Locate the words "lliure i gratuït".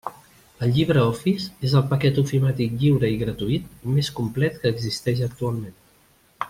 2.79-3.69